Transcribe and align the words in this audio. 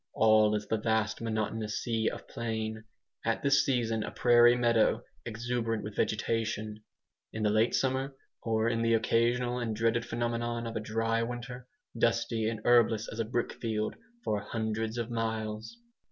All 0.15 0.55
is 0.55 0.65
the 0.67 0.79
vast 0.79 1.21
monotonous 1.21 1.83
sea 1.83 2.09
of 2.09 2.27
plain 2.27 2.85
at 3.23 3.43
this 3.43 3.63
season 3.63 4.01
a 4.01 4.09
prairie 4.09 4.55
meadow 4.55 5.03
exuberant 5.27 5.83
with 5.83 5.95
vegetation; 5.95 6.83
in 7.31 7.43
the 7.43 7.51
late 7.51 7.75
summer, 7.75 8.15
or 8.41 8.67
in 8.67 8.81
the 8.81 8.95
occasional 8.95 9.59
and 9.59 9.75
dreaded 9.75 10.03
phenomenon 10.03 10.65
of 10.65 10.75
a 10.75 10.79
DRY 10.79 11.21
WINTER, 11.21 11.67
dusty, 11.95 12.49
and 12.49 12.61
herbless 12.65 13.07
as 13.09 13.19
a 13.19 13.25
brickfield, 13.25 13.93
for 14.23 14.39
hundreds 14.41 14.97
of 14.97 15.11
miles. 15.11 15.77